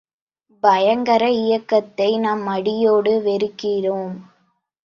பயங்கர 0.63 1.29
இயக்கத்தை 1.29 2.17
நாம் 2.17 2.47
அடியோடு 2.47 3.13
வெறுக்கிறோம். 3.21 4.15